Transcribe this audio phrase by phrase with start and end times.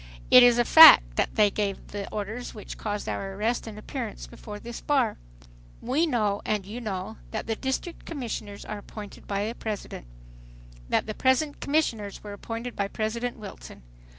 [0.31, 4.25] It is a fact that they gave the orders which caused our arrest and appearance
[4.25, 5.17] before this bar.
[5.79, 10.07] "We know and you know, that the District Commissioners are appointed by the President,
[10.89, 13.83] that the present commissioners were appointed by President Wilson.